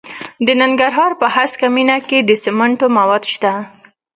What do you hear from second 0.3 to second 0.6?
د